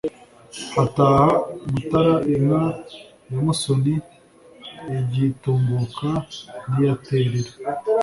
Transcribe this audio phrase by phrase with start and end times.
[0.75, 1.27] Hataha
[1.69, 2.61] Mutara inka
[3.31, 6.09] ya MusoniIgitunguka
[6.69, 7.51] n' iya Terera